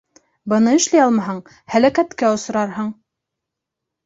[0.53, 1.41] Быны эшләй алмаһаң,
[1.75, 2.89] һәләкәткә осрарһың!